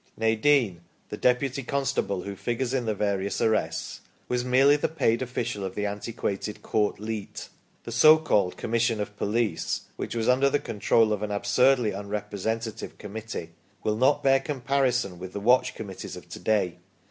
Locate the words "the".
1.09-1.15, 2.87-2.95, 4.75-4.87, 5.75-5.85, 7.83-7.91, 10.49-10.57, 15.33-15.39